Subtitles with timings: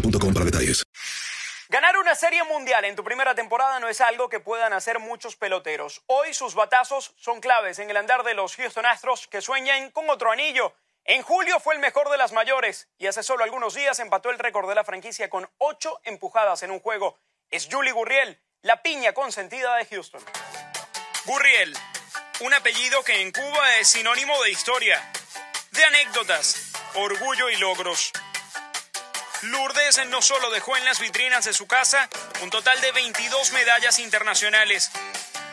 [0.00, 0.82] boostmobile.com para detalles.
[1.68, 5.34] Ganar una serie mundial en tu primera temporada no es algo que puedan hacer muchos
[5.34, 6.02] peloteros.
[6.06, 10.08] Hoy sus batazos son claves en el andar de los Houston Astros que sueñan con
[10.08, 10.74] otro anillo.
[11.04, 14.38] En julio fue el mejor de las mayores y hace solo algunos días empató el
[14.38, 17.18] récord de la franquicia con ocho empujadas en un juego.
[17.50, 20.22] Es Julie Gurriel, la piña consentida de Houston.
[21.24, 21.76] Gurriel,
[22.40, 25.12] un apellido que en Cuba es sinónimo de historia,
[25.72, 28.12] de anécdotas, orgullo y logros.
[29.42, 32.08] Lourdes no solo dejó en las vitrinas de su casa
[32.42, 34.90] un total de 22 medallas internacionales,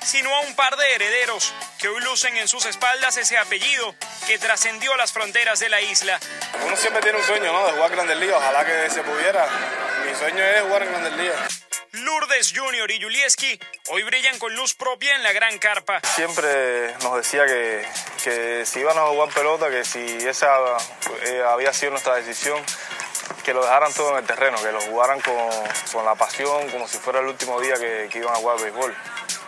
[0.04, 3.96] sino a un par de herederos que hoy lucen en sus espaldas ese apellido
[4.28, 6.20] que trascendió las fronteras de la isla.
[6.66, 7.66] Uno siempre tiene un sueño, ¿no?
[7.66, 8.38] De jugar Grandes Ligas.
[8.38, 9.48] Ojalá que se pudiera.
[10.06, 11.64] Mi sueño es jugar en Grandes Ligas.
[11.94, 12.90] Lourdes Jr.
[12.90, 16.02] y Julieski hoy brillan con luz propia en la gran carpa.
[16.16, 17.86] Siempre nos decía que,
[18.24, 20.58] que si iban a jugar pelota, que si esa
[21.26, 22.60] eh, había sido nuestra decisión,
[23.44, 25.50] que lo dejaran todo en el terreno, que lo jugaran con,
[25.92, 28.96] con la pasión, como si fuera el último día que, iban a jugar béisbol.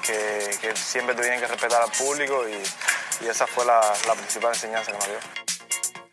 [0.01, 2.61] Que, siempre tenían que respetar al público y,
[3.23, 5.44] y esa fue la, la principal enseñanza que nos dio.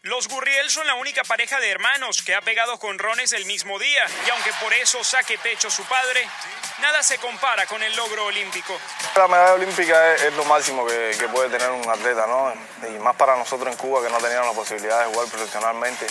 [0.05, 3.79] Los Gurriel son la única pareja de hermanos que ha pegado con rones el mismo
[3.79, 6.29] día y aunque por eso saque pecho su padre,
[6.81, 8.77] nada se compara con el logro olímpico.
[9.15, 12.53] La medalla olímpica es, lo máximo que, puede tener un atleta, ¿no?
[12.89, 16.05] Y más para nosotros en Cuba que no teníamos la posibilidad de jugar profesionalmente,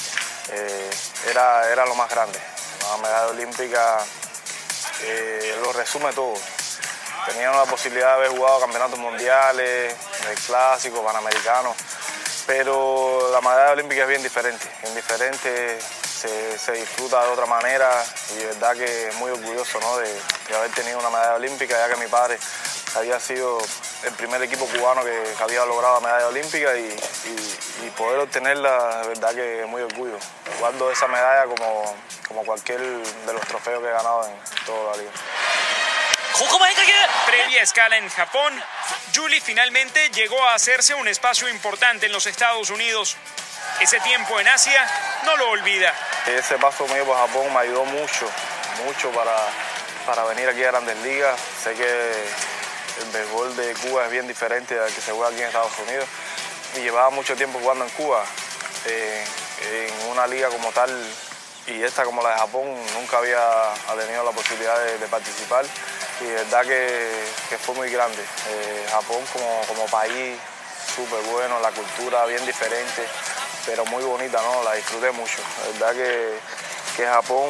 [0.51, 0.89] eh,
[1.29, 2.39] era, era lo más grande.
[2.83, 3.97] La medalla olímpica
[5.01, 6.35] eh, lo resume todo.
[7.25, 9.93] Teníamos la posibilidad de haber jugado campeonatos mundiales,
[10.29, 11.75] el clásico, panamericanos
[12.53, 17.89] pero la medalla olímpica es bien diferente, bien diferente, se, se, disfruta de otra manera
[18.35, 19.97] y de verdad que muy orgulloso ¿no?
[19.97, 20.09] de,
[20.53, 22.37] haber tenido una medalla olímpica, ya que mi padre
[22.95, 23.57] había sido
[24.03, 26.93] el primer equipo cubano que, había logrado la medalla olímpica y,
[27.85, 30.17] y, poder obtenerla, de verdad que muy orgullo.
[30.59, 31.95] Guardo esa medalla como,
[32.27, 35.11] como cualquier de los trofeos que he ganado en toda la liga.
[37.25, 38.53] Previa escala en Japón,
[39.15, 43.15] Julie finalmente llegó a hacerse un espacio importante en los Estados Unidos.
[43.79, 44.85] Ese tiempo en Asia
[45.23, 45.93] no lo olvida.
[46.25, 48.29] Ese paso mío por Japón me ayudó mucho,
[48.85, 49.35] mucho para,
[50.05, 51.39] para venir aquí a Grandes Ligas.
[51.63, 51.83] Sé que
[53.01, 56.05] el béisbol de Cuba es bien diferente al que se juega aquí en Estados Unidos.
[56.75, 58.23] Y llevaba mucho tiempo jugando en Cuba,
[58.85, 59.25] eh,
[59.63, 60.89] en una liga como tal,
[61.67, 63.41] y esta como la de Japón, nunca había
[63.95, 65.65] tenido la posibilidad de, de participar
[66.25, 68.21] de verdad que, que fue muy grande.
[68.21, 70.37] Eh, Japón como, como país
[70.95, 73.07] súper bueno, la cultura bien diferente,
[73.65, 74.63] pero muy bonita, ¿no?
[74.63, 75.37] La disfruté mucho.
[75.37, 76.39] De verdad que,
[76.97, 77.49] que Japón,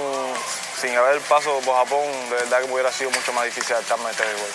[0.79, 4.11] sin haber paso por Japón, de verdad que hubiera sido mucho más difícil adaptarme a
[4.11, 4.49] este béisbol.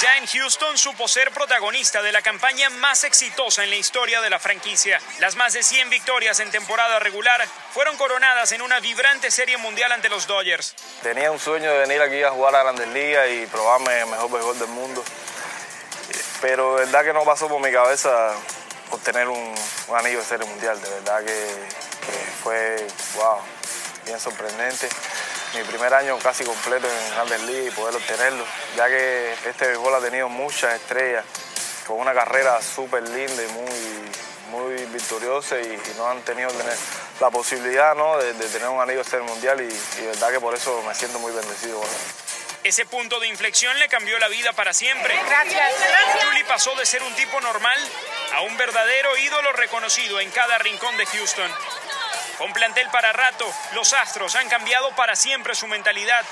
[0.00, 4.30] Ya en Houston supo ser protagonista de la campaña más exitosa en la historia de
[4.30, 4.98] la franquicia.
[5.18, 9.92] Las más de 100 victorias en temporada regular fueron coronadas en una vibrante serie mundial
[9.92, 10.74] ante los Dodgers.
[11.02, 14.30] Tenía un sueño de venir aquí a jugar a Grandes Ligas y probarme el mejor
[14.30, 15.04] béisbol del mundo.
[16.40, 18.34] Pero de verdad que no pasó por mi cabeza
[18.92, 19.54] obtener un,
[19.94, 20.80] anillo de serie mundial.
[20.80, 21.34] De verdad que,
[22.06, 22.12] que
[22.42, 22.86] fue,
[23.16, 23.36] wow,
[24.06, 24.88] bien sorprendente
[25.54, 28.44] mi primer año casi completo en Grandes Ligas y poder obtenerlo,
[28.76, 31.24] ya que este béisbol ha tenido muchas estrellas,
[31.86, 34.10] con una carrera súper linda y muy,
[34.50, 36.50] muy victoriosa y, no han tenido
[37.20, 38.16] la posibilidad ¿no?
[38.18, 40.94] de, tener un anillo de ser mundial y, y, de verdad que por eso me
[40.94, 41.80] siento muy bendecido.
[42.62, 45.18] Ese punto de inflexión le cambió la vida para siempre.
[45.26, 45.74] Gracias.
[46.22, 47.78] Julie pasó de ser un tipo normal
[48.34, 51.50] a un verdadero ídolo reconocido en cada rincón de Houston.
[52.40, 53.44] Con plantel para rato,
[53.74, 56.24] los Astros han cambiado para siempre su mentalidad.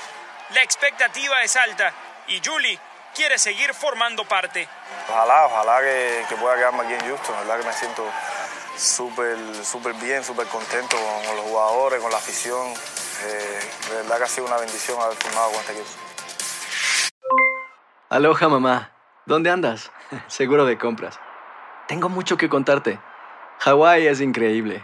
[0.55, 1.93] La expectativa es alta
[2.27, 2.79] y Julie
[3.13, 4.67] quiere seguir formando parte.
[5.07, 7.35] Ojalá, ojalá que, pueda quedarme aquí en Houston.
[7.35, 8.03] La verdad que me siento
[8.75, 12.73] súper, súper bien, súper contento con, los jugadores, con la afición.
[13.25, 13.59] Eh,
[13.89, 15.89] de verdad que ha sido una bendición haber formado con este equipo.
[18.09, 18.93] Aloha mamá,
[19.27, 19.91] ¿dónde andas?
[20.27, 21.19] Seguro de compras.
[21.87, 22.99] Tengo mucho que contarte.
[23.59, 24.83] Hawái es increíble.